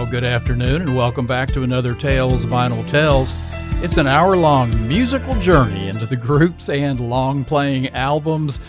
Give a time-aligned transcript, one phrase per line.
[0.00, 3.34] Well, good afternoon, and welcome back to another Tales Vinyl Tells.
[3.84, 8.60] It's an hour long musical journey into the groups and long playing albums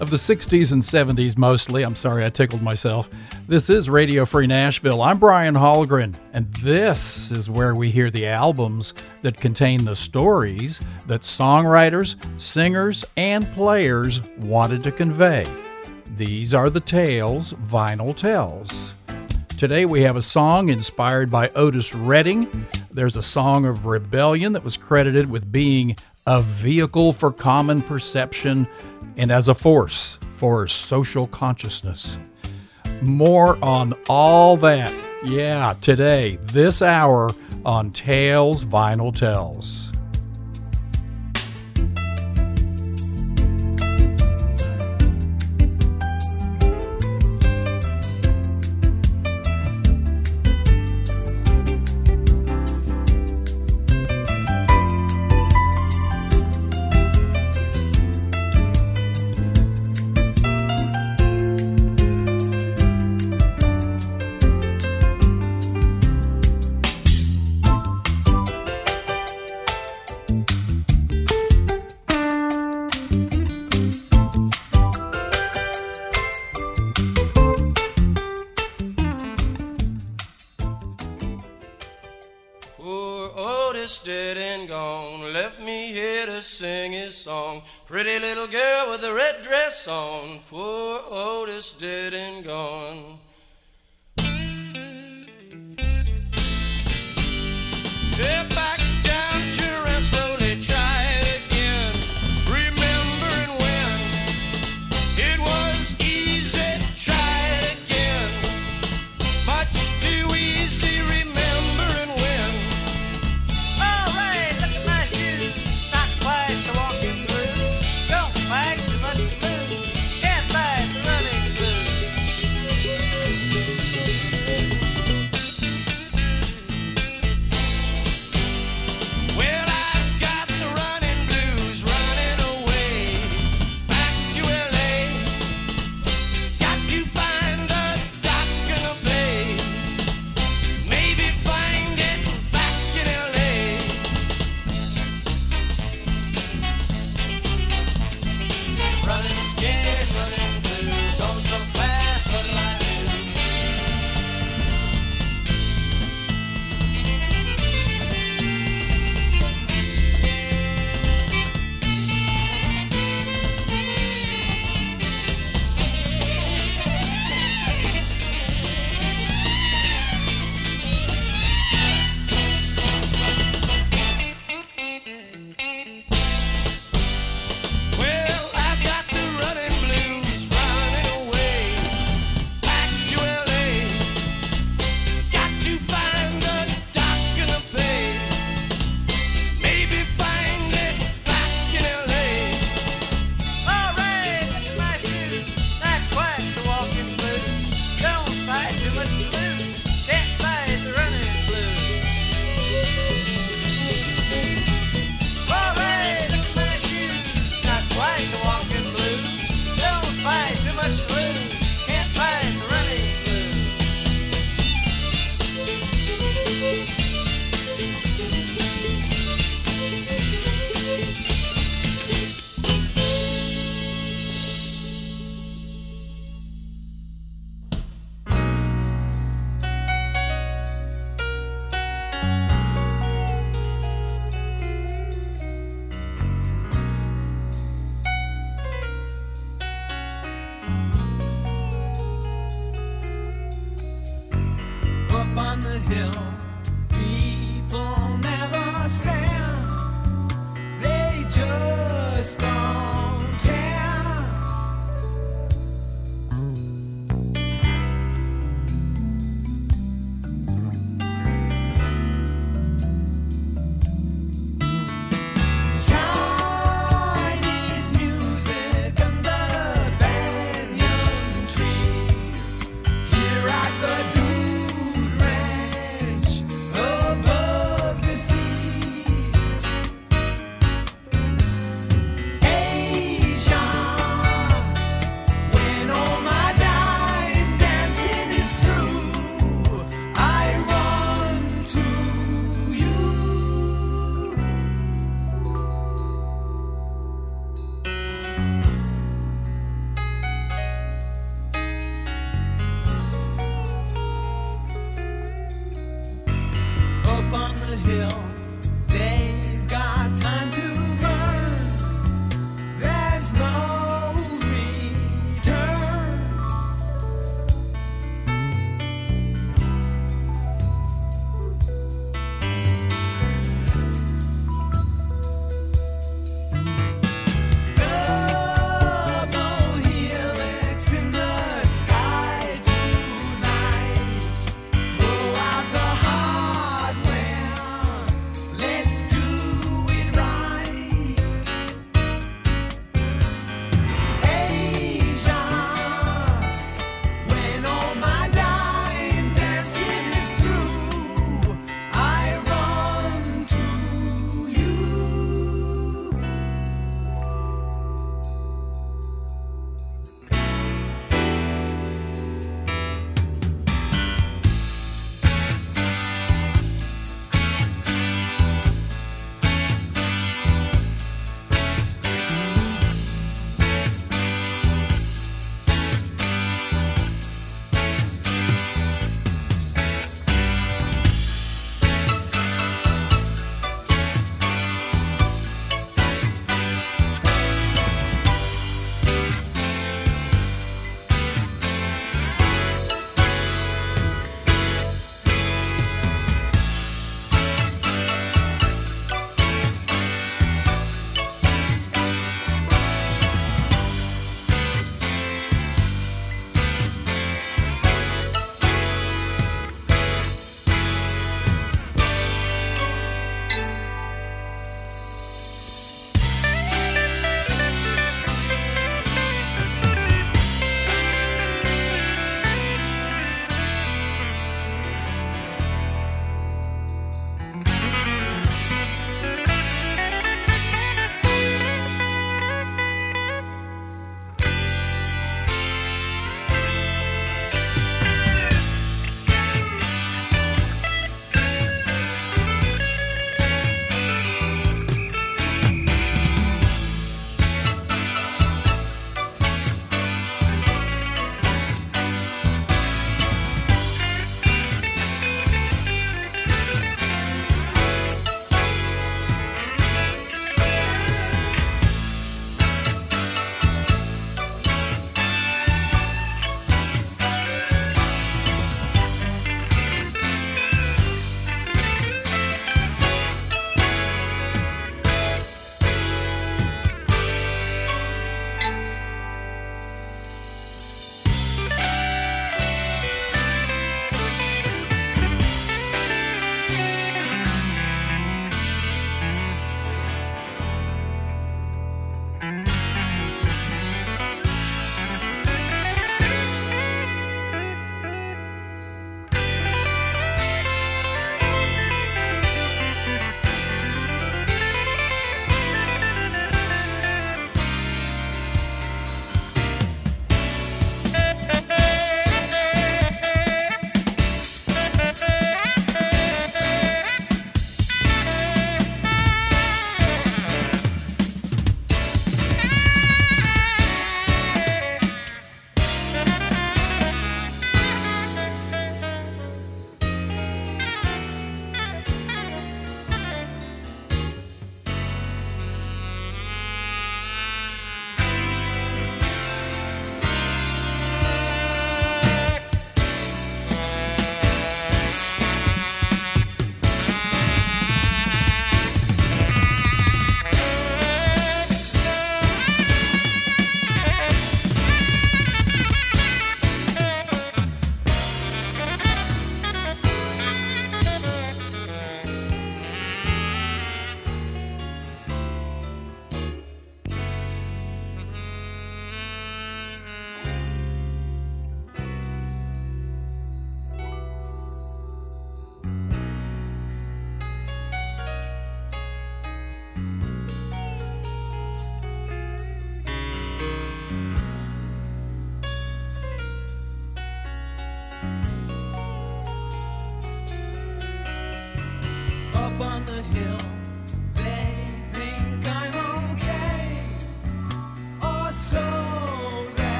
[0.00, 1.84] of the 60s and 70s mostly.
[1.84, 3.08] I'm sorry I tickled myself.
[3.46, 5.00] This is Radio Free Nashville.
[5.00, 10.80] I'm Brian Hallgren, and this is where we hear the albums that contain the stories
[11.06, 15.46] that songwriters, singers, and players wanted to convey.
[16.16, 18.96] These are the tales Vinyl tells.
[19.60, 22.66] Today we have a song inspired by Otis Redding.
[22.90, 25.96] There's a song of rebellion that was credited with being
[26.26, 28.66] a vehicle for common perception
[29.18, 32.18] and as a force for social consciousness.
[33.02, 34.94] More on all that,
[35.26, 37.30] yeah, today, this hour
[37.66, 39.89] on Tales Vinyl Tells.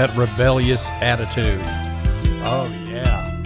[0.00, 1.60] That rebellious attitude.
[2.42, 3.42] Oh, yeah.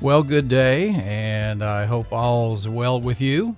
[0.00, 3.56] Well, good day, and I hope all's well with you.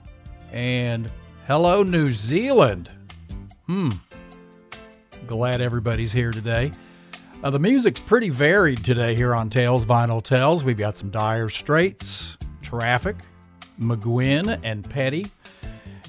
[0.51, 1.11] And
[1.47, 2.91] hello, New Zealand.
[3.67, 3.91] Hmm.
[5.27, 6.73] Glad everybody's here today.
[7.45, 10.65] Uh, the music's pretty varied today here on Tales Vinyl Tells.
[10.65, 13.17] We've got some Dire Straits, Traffic,
[13.79, 15.27] McGuinn, and Petty.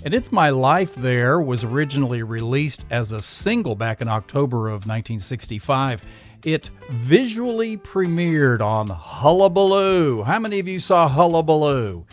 [0.06, 4.86] And It's My Life There was originally released as a single back in October of
[4.86, 6.06] 1965.
[6.44, 10.24] It visually premiered on Hullabaloo.
[10.24, 12.06] How many of you saw Hullabaloo?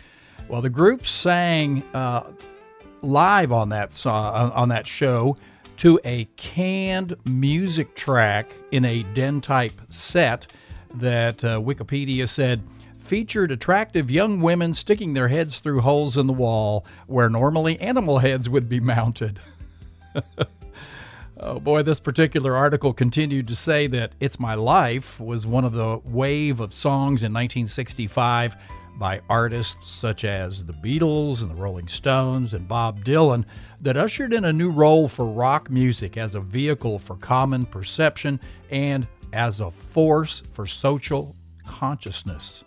[0.47, 2.31] Well, the group sang uh,
[3.01, 5.35] live on that song, on that show
[5.77, 10.47] to a canned music track in a den type set
[10.95, 12.61] that uh, Wikipedia said
[13.11, 18.19] featured attractive young women sticking their heads through holes in the wall where normally animal
[18.19, 19.37] heads would be mounted.
[21.41, 25.73] oh boy, this particular article continued to say that It's My Life was one of
[25.73, 28.55] the wave of songs in 1965
[28.97, 33.43] by artists such as the Beatles and the Rolling Stones and Bob Dylan
[33.81, 38.39] that ushered in a new role for rock music as a vehicle for common perception
[38.69, 42.63] and as a force for social consciousness.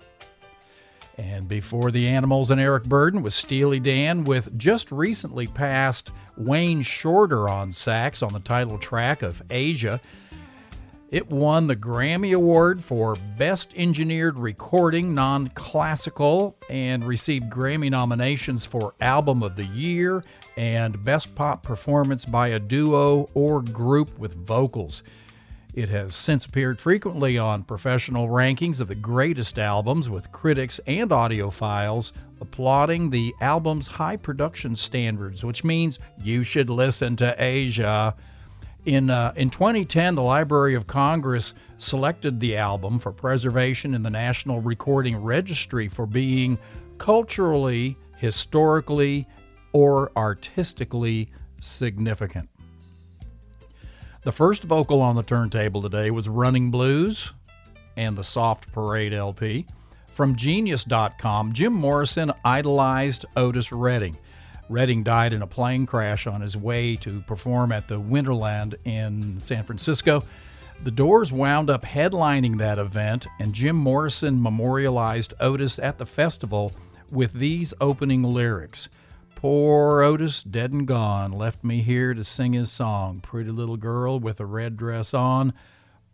[1.17, 6.83] And before the Animals and Eric Burdon was Steely Dan with just recently passed Wayne
[6.83, 10.01] Shorter on sax on the title track of Aja.
[11.11, 18.67] It won the Grammy Award for Best Engineered Recording Non Classical and received Grammy nominations
[18.67, 20.25] for Album of the Year
[20.57, 25.05] and Best Pop Performance by a Duo or Group with Vocals.
[25.75, 31.11] It has since appeared frequently on professional rankings of the greatest albums, with critics and
[31.11, 38.15] audiophiles applauding the album's high production standards, which means you should listen to Aja.
[38.85, 44.11] In, uh, in 2010, the Library of Congress selected the album for preservation in the
[44.11, 46.57] National Recording Registry for being
[46.99, 49.27] culturally, historically,
[49.73, 52.49] or artistically significant.
[54.25, 57.35] The first vocal on the turntable today was Running Blues
[57.99, 59.67] and the Soft Parade LP.
[60.15, 64.17] From Genius.com, Jim Morrison idolized Otis Redding.
[64.71, 69.39] Redding died in a plane crash on his way to perform at the Winterland in
[69.41, 70.23] San Francisco.
[70.85, 76.73] The Doors wound up headlining that event, and Jim Morrison memorialized Otis at the festival
[77.11, 78.89] with these opening lyrics
[79.45, 83.21] Poor Otis, dead and gone, left me here to sing his song.
[83.21, 85.53] Pretty little girl with a red dress on.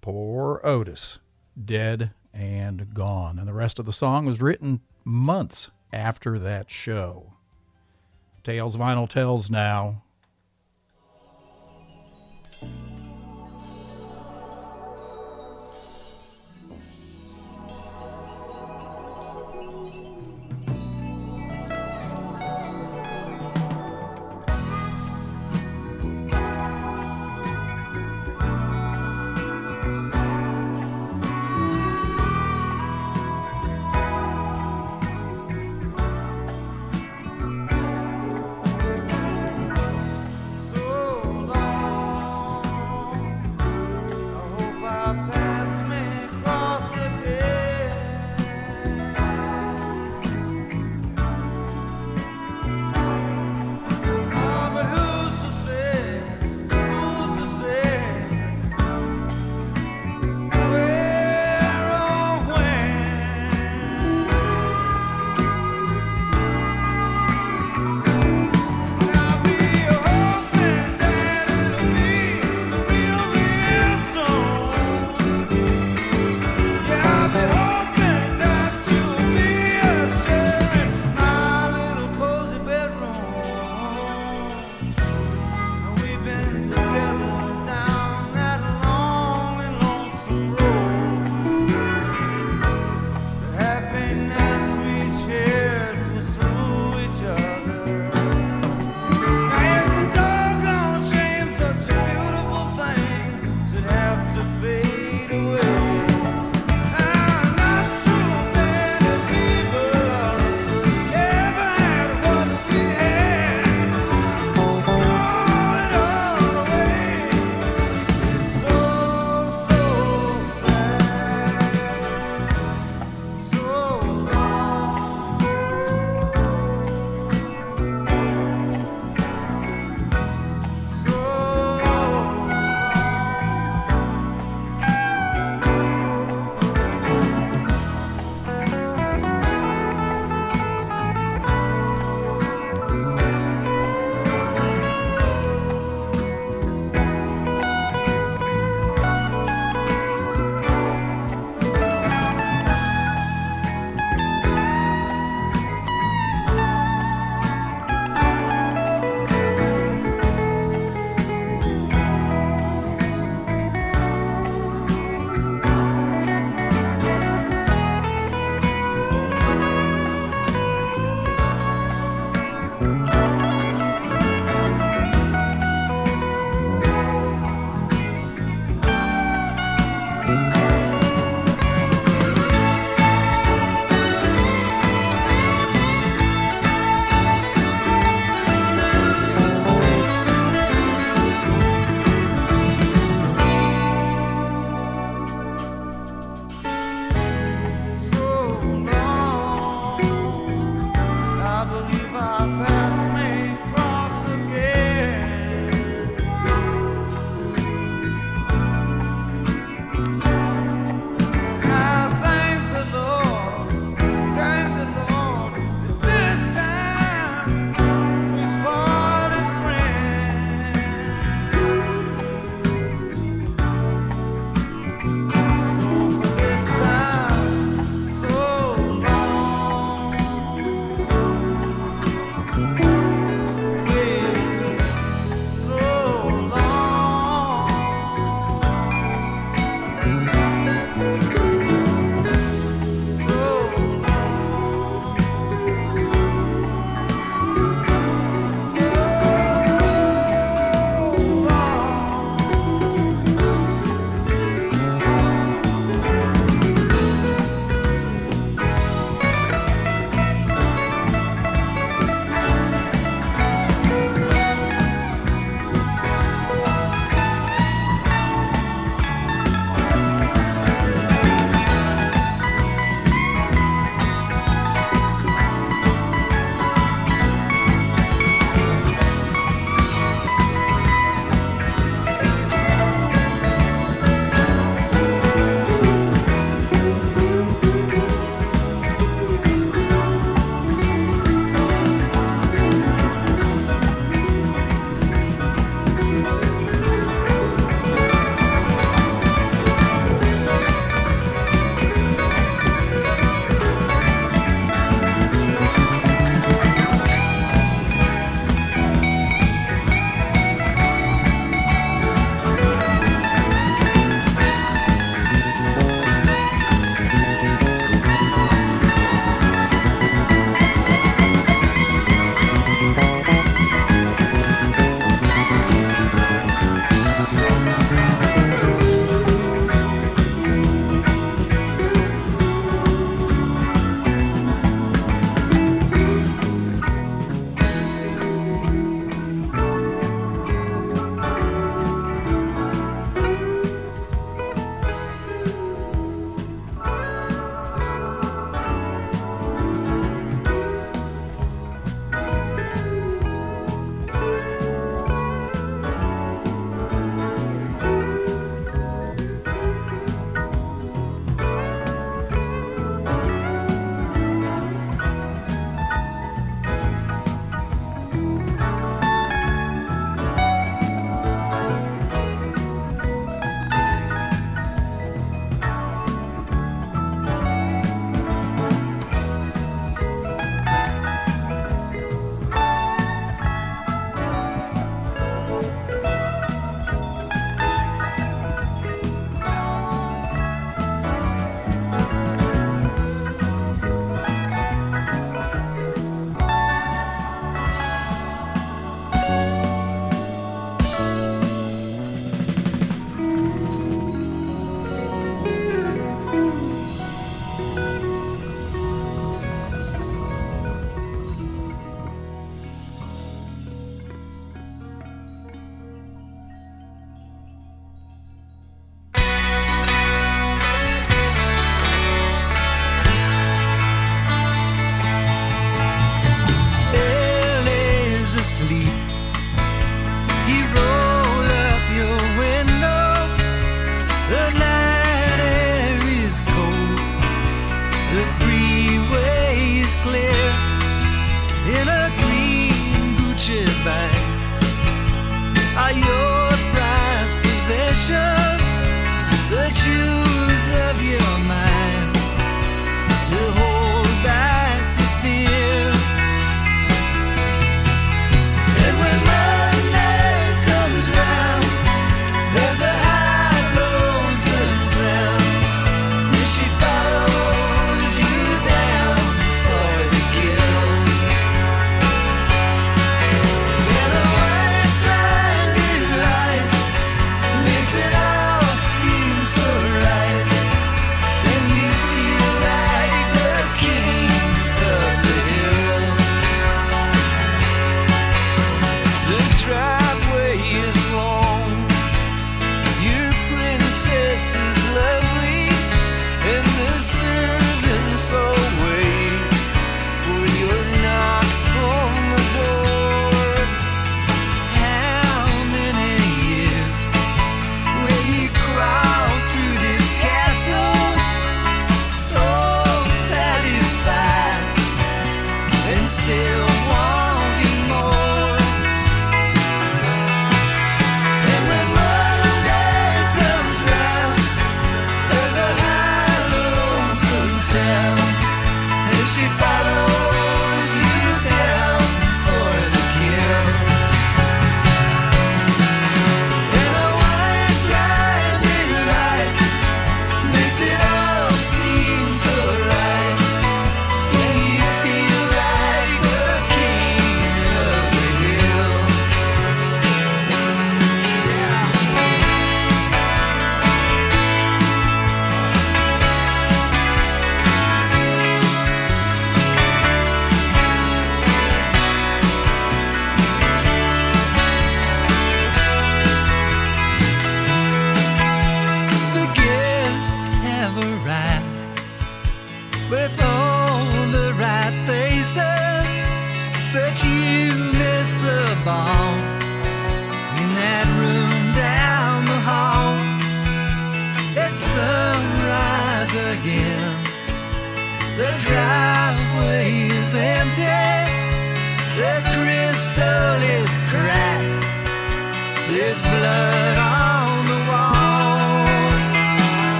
[0.00, 1.18] Poor Otis,
[1.62, 3.38] dead and gone.
[3.38, 7.34] And the rest of the song was written months after that show.
[8.44, 10.04] Tales Vinyl Tells now.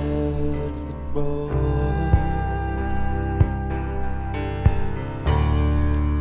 [0.00, 1.48] Beds that roll.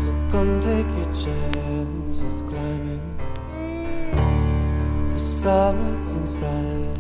[0.02, 3.18] So come take your chances climbing
[5.14, 6.99] the summits inside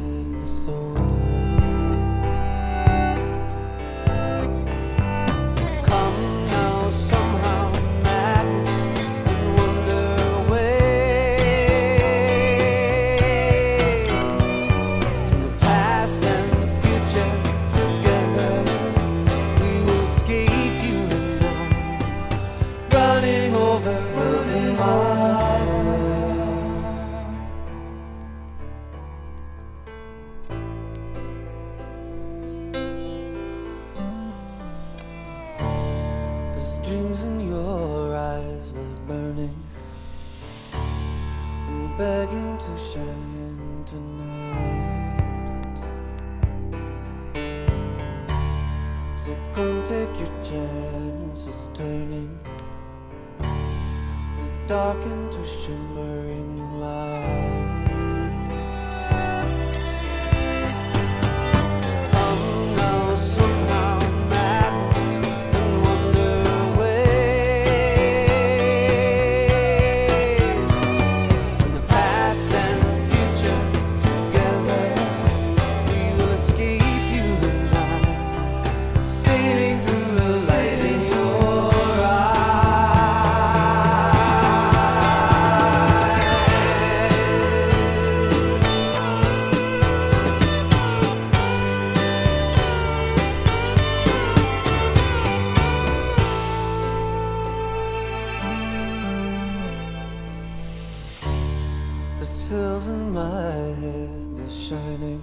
[102.49, 105.21] Hills in my head, they're shining,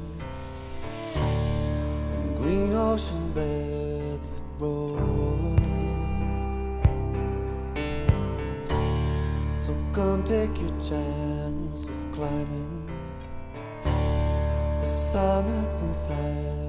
[1.16, 4.96] and green ocean beds that roll.
[9.58, 12.88] So come take your chances climbing.
[13.82, 16.56] The summits inside.
[16.60, 16.65] the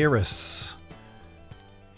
[0.00, 0.72] Spheeris.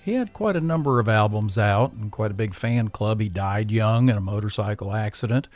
[0.04, 3.20] He had quite a number of albums out and quite a big fan club.
[3.20, 5.46] He died young in a motorcycle accident,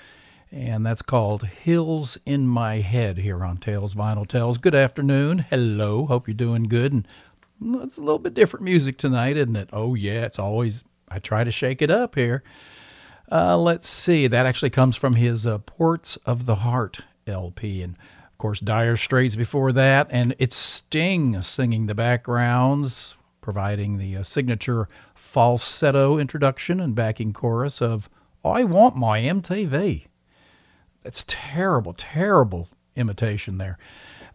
[0.52, 4.58] and that's called Hills in My Head here on Tales Vinyl Tells.
[4.58, 5.40] Good afternoon.
[5.50, 6.06] Hello.
[6.06, 6.92] Hope you're doing good.
[6.92, 7.08] And
[7.82, 9.70] it's a little bit different music tonight, isn't it?
[9.72, 10.24] Oh, yeah.
[10.24, 12.44] It's always, I try to shake it up here.
[13.32, 14.28] Uh, let's see.
[14.28, 17.82] That actually comes from his uh, Ports of the Heart LP.
[17.82, 17.96] And
[18.36, 20.08] of course, Dire Straits before that.
[20.10, 27.80] And it's Sting singing the backgrounds, providing the uh, signature falsetto introduction and backing chorus
[27.80, 28.10] of
[28.44, 30.08] I Want My MTV.
[31.02, 33.78] That's terrible, terrible imitation there.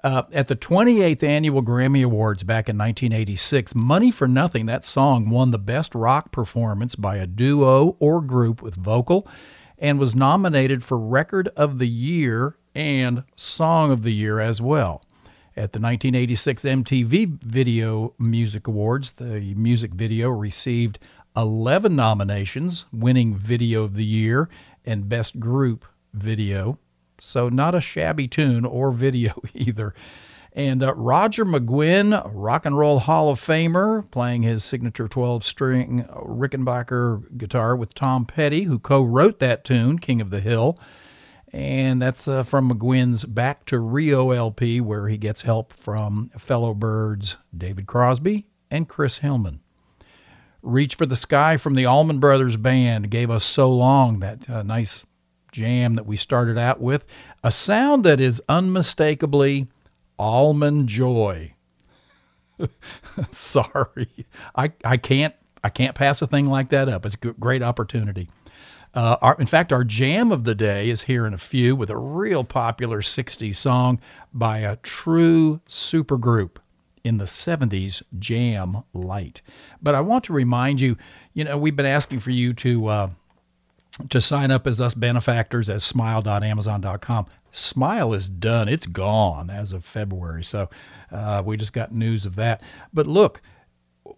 [0.04, 5.30] Uh, at the 28th annual Grammy Awards back in 1986, Money for Nothing, that song
[5.30, 9.28] won the Best Rock Performance by a duo or group with vocal
[9.78, 15.02] and was nominated for Record of the Year and Song of the Year as well.
[15.58, 20.98] At the 1986 MTV Video Music Awards, the music video received
[21.36, 24.50] 11 nominations, winning Video of the Year
[24.86, 26.78] and Best Group Video.
[27.20, 29.94] So, not a shabby tune or video either.
[30.54, 36.04] And uh, Roger McGuinn, Rock and Roll Hall of Famer, playing his signature 12 string
[36.14, 40.78] Rickenbacker guitar with Tom Petty, who co wrote that tune, King of the Hill.
[41.54, 46.74] And that's uh, from McGuinn's Back to Rio LP, where he gets help from fellow
[46.74, 49.60] Byrds David Crosby and Chris Hillman.
[50.62, 54.64] Reach for the Sky from the Allman Brothers Band gave us So Long, that uh,
[54.64, 55.06] nice
[55.52, 57.06] jam that we started out with,
[57.44, 59.68] a sound that is unmistakably
[60.18, 61.54] almond joy.
[63.32, 64.26] Sorry,
[64.56, 67.06] I, I can't I can't pass a thing like that up.
[67.06, 68.30] It's a great opportunity.
[68.94, 71.90] Uh, our, in fact, our jam of the day is here in a few with
[71.90, 74.00] a real popular 60s song
[74.34, 76.58] by a true supergroup
[77.04, 79.42] in the 70s, Jam Light.
[79.82, 80.98] But I want to remind you,
[81.34, 83.10] you know, we've been asking for you to uh,
[84.10, 87.26] to sign up as us benefactors at smile.amazon.com.
[87.52, 88.70] Smile is done.
[88.70, 90.44] It's gone as of February.
[90.44, 90.70] So
[91.12, 92.62] uh, we just got news of that.
[92.94, 93.42] But look,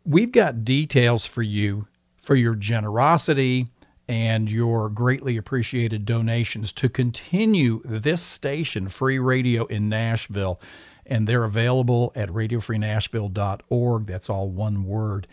[0.05, 1.87] we've got details for you
[2.21, 3.67] for your generosity
[4.07, 10.59] and your greatly appreciated donations to continue this station, Free Radio in Nashville.
[11.05, 14.05] And they're available at radiofreenashville.org.
[14.07, 15.27] That's all one word.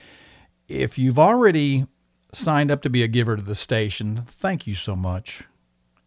[0.69, 1.87] If you've already
[2.33, 5.43] signed up to be a giver to the station, thank you so much.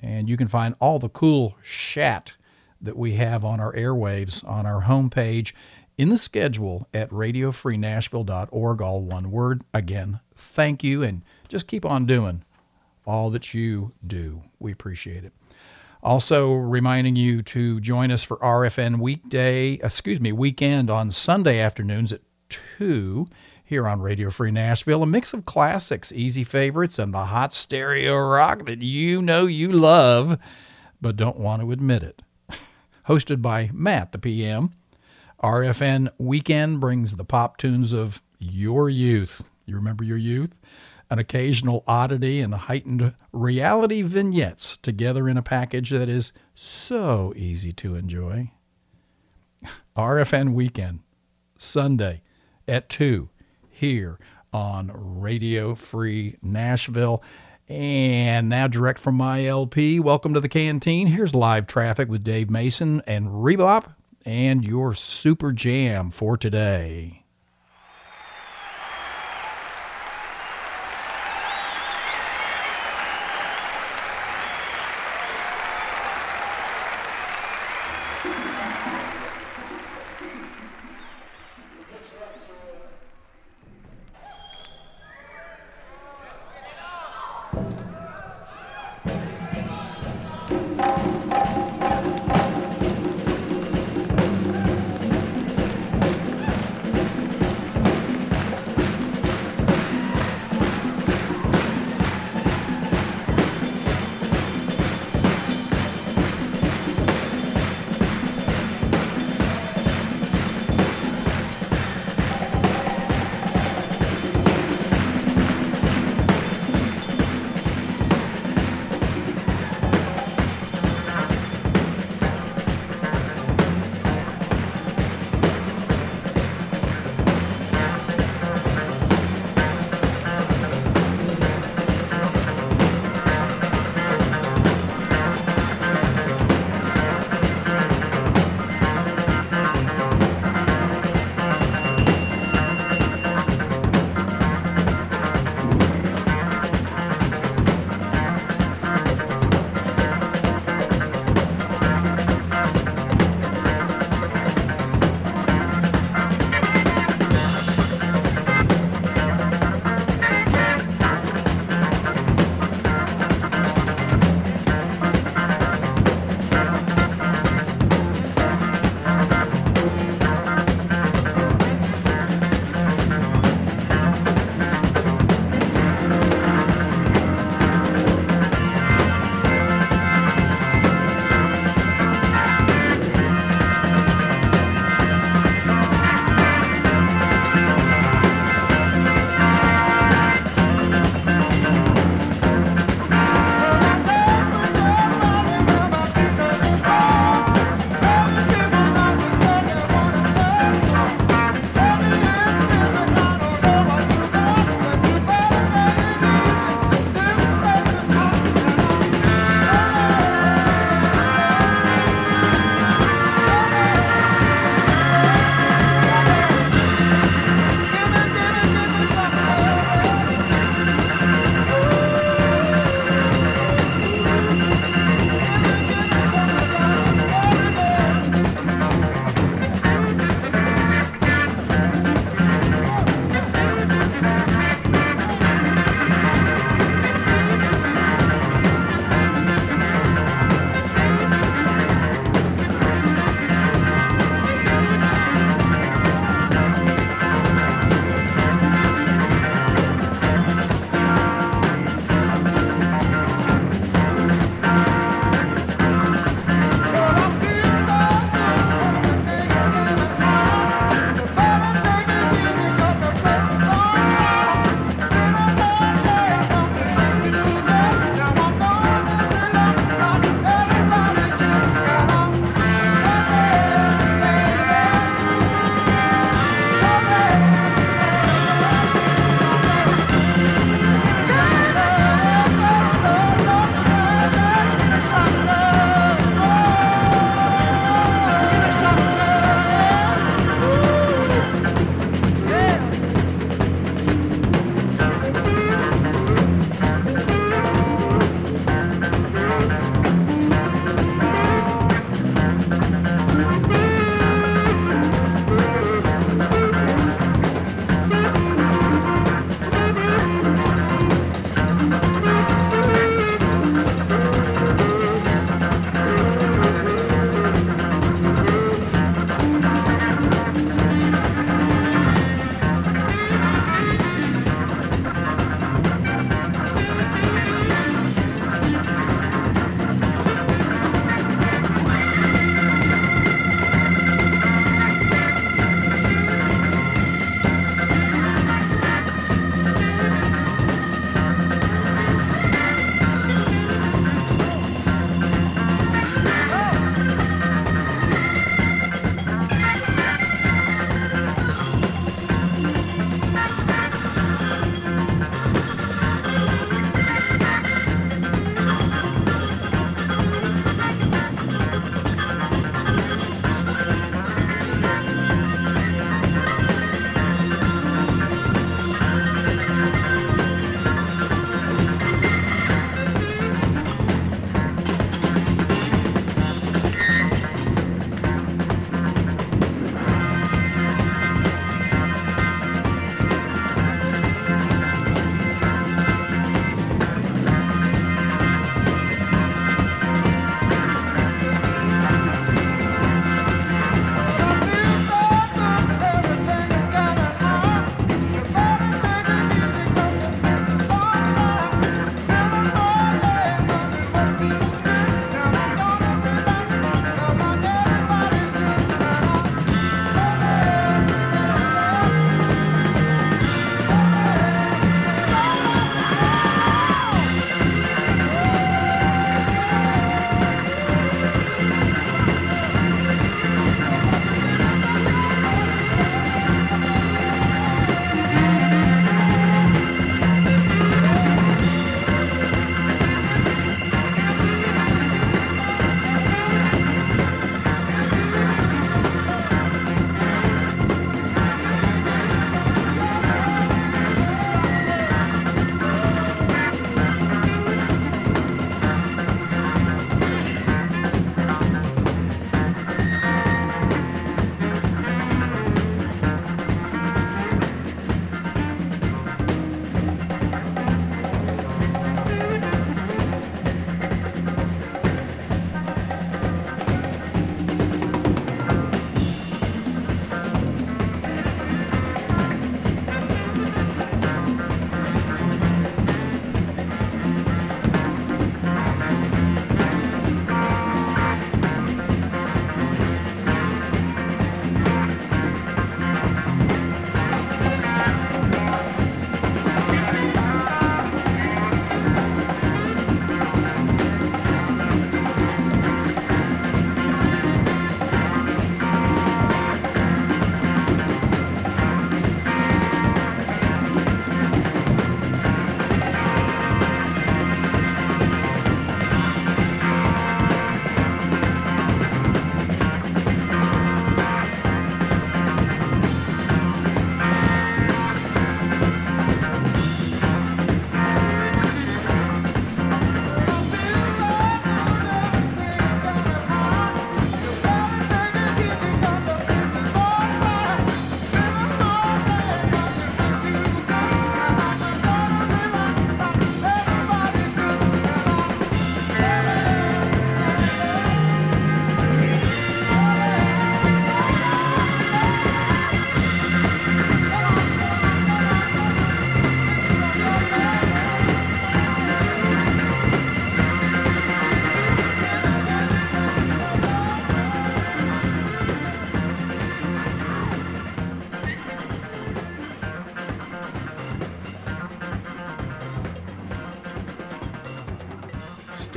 [0.01, 2.33] And you can find all the cool chat
[2.81, 5.53] that we have on our airwaves on our homepage
[5.97, 9.63] in the schedule at radiofreenashville.org, all one word.
[9.73, 12.43] Again, thank you, and just keep on doing
[13.05, 14.41] all that you do.
[14.59, 15.33] We appreciate it.
[16.01, 22.11] Also, reminding you to join us for RFN weekday, excuse me, weekend on Sunday afternoons
[22.11, 22.21] at
[22.77, 23.25] 2
[23.63, 25.01] here on Radio Free Nashville.
[25.01, 29.71] A mix of classics, easy favorites, and the hot stereo rock that you know you
[29.71, 30.37] love,
[31.01, 32.21] but don't want to admit it.
[33.07, 34.71] Hosted by Matt, the PM.
[35.41, 39.41] RFN Weekend brings the pop tunes of your youth.
[39.65, 40.51] You remember your youth?
[41.13, 47.71] An occasional oddity and heightened reality vignettes together in a package that is so easy
[47.73, 48.49] to enjoy.
[49.95, 51.01] RFN Weekend,
[51.59, 52.23] Sunday
[52.67, 53.29] at 2
[53.69, 54.17] here
[54.51, 57.21] on Radio Free Nashville.
[57.69, 61.05] And now, direct from my LP, welcome to the canteen.
[61.05, 63.93] Here's live traffic with Dave Mason and Rebop
[64.25, 67.22] and your super jam for today.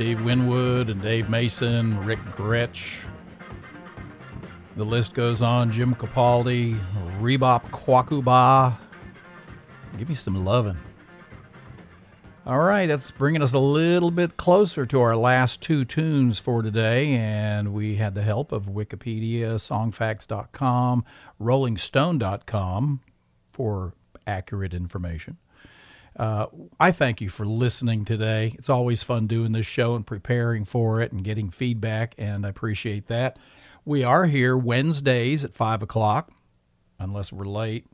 [0.07, 3.03] Steve Winwood and Dave Mason, Ric Grech.
[4.77, 5.69] The list goes on.
[5.69, 6.79] Jim Capaldi,
[7.19, 8.77] Rebop Kwaku Baah.
[9.97, 10.77] Give me some lovin'.
[12.45, 16.61] All right, that's bringing us a little bit closer to our last two tunes for
[16.61, 21.03] today, and we had the help of Wikipedia, Songfacts.com,
[21.41, 23.01] RollingStone.com
[23.51, 23.93] for
[24.25, 25.35] accurate information.
[26.17, 26.47] Uh,
[26.79, 28.55] I thank you for listening today.
[28.57, 32.49] It's always fun doing this show and preparing for it and getting feedback, and I
[32.49, 33.37] appreciate that.
[33.85, 36.31] We are here Wednesdays at 5 o'clock,
[36.99, 37.85] unless we're late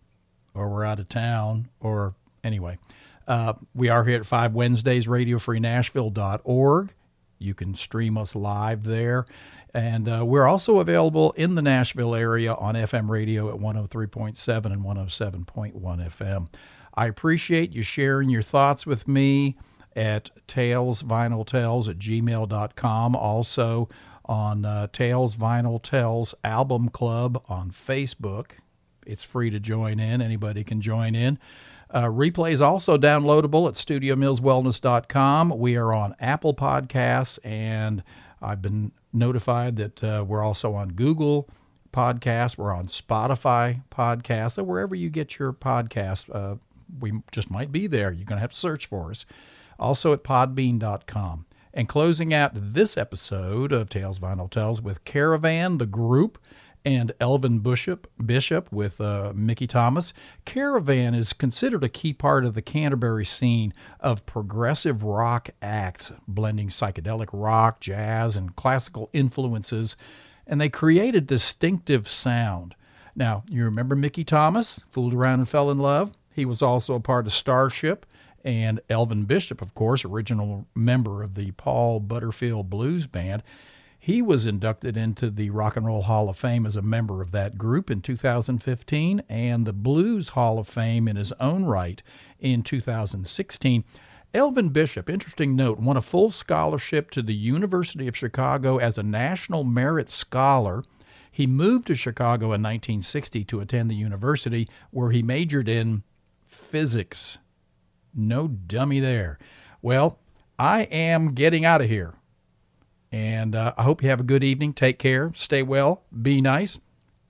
[0.56, 2.80] or we're out of town, or anyway.
[3.28, 6.94] Uh, we are here at 5 Wednesdays, radiofreenashville.org.
[7.40, 9.26] You can stream us live there.
[9.74, 14.84] And uh, we're also available in the Nashville area on FM radio at 103.7 and
[14.84, 16.48] 107.1 FM.
[16.94, 19.58] I appreciate you sharing your thoughts with me
[19.96, 23.16] at talesvinyltells at gmail.com.
[23.16, 23.90] Also
[24.26, 28.52] on uh, Tales Vinyl Tells Album Club on Facebook.
[29.06, 30.22] It's free to join in.
[30.22, 31.40] Anybody can join in.
[31.90, 35.50] Uh, replay is also downloadable at studiomillswellness.com.
[35.60, 38.02] We are on Apple Podcasts, and
[38.42, 41.50] I've been notified that uh, we're also on Google
[41.94, 42.58] Podcasts.
[42.58, 46.60] We're on Spotify Podcasts, so wherever you get your podcasts.
[47.00, 48.12] We just might be there.
[48.12, 49.26] You're going to have to search for us.
[49.80, 51.46] Also at podbean.com.
[51.74, 56.38] And closing out this episode of Tales Vinyl Tells with Caravan, the group,
[56.86, 60.14] and Elvin Bishop, Bishop with uh, Mickey Thomas.
[60.46, 66.68] Caravan is considered a key part of the Canterbury scene of progressive rock acts, blending
[66.68, 69.96] psychedelic rock, jazz, and classical influences,
[70.46, 72.76] and they create a distinctive sound.
[73.16, 76.12] Now, you remember Mickey Thomas, Fooled Around and Fell in Love?
[76.34, 78.06] He was also a part of Starship.
[78.44, 83.42] And Elvin Bishop, of course, original member of the Paul Butterfield Blues Band,
[83.98, 87.32] he was inducted into the Rock and Roll Hall of Fame as a member of
[87.32, 92.04] that group in 2015 and the Blues Hall of Fame in his own right
[92.38, 93.86] in 2016.
[94.34, 99.04] Elvin Bishop, interesting note, won a full scholarship to the University of Chicago as a
[99.04, 100.84] National Merit Scholar.
[101.32, 106.04] He moved to Chicago in 1960 to attend the university where he majored in
[106.54, 107.38] physics.
[108.14, 109.40] No dummy there.
[109.82, 110.20] Well,
[110.58, 112.14] I am getting out of here.
[113.12, 114.74] And uh, I hope you have a good evening.
[114.74, 115.32] Take care.
[115.36, 116.04] Stay well.
[116.22, 116.80] Be nice.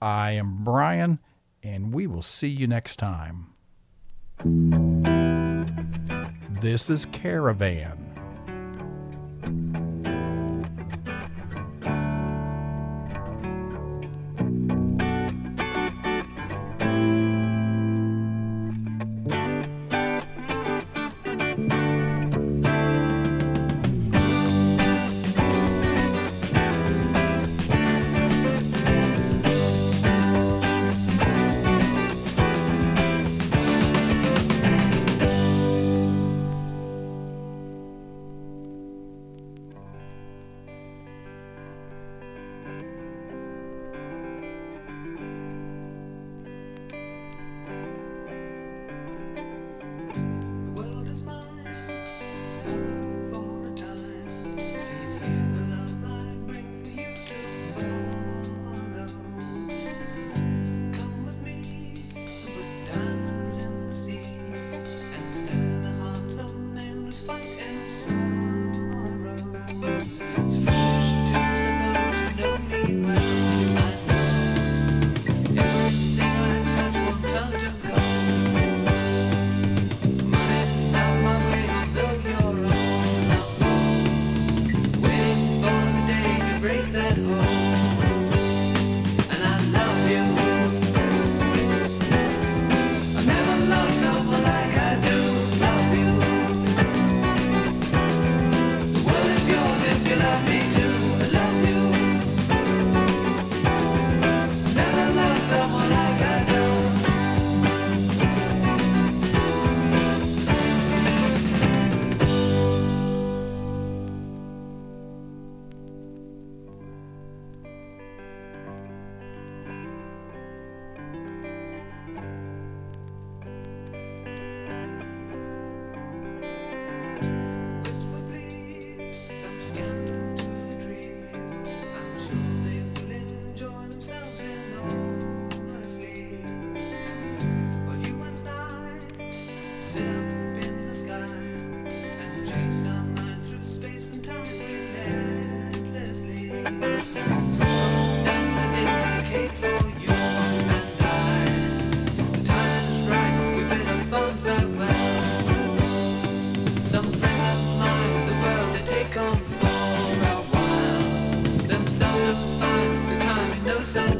[0.01, 1.19] I am Brian,
[1.61, 3.47] and we will see you next time.
[6.61, 8.02] This is Caravan.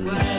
[0.03, 0.32] Bye.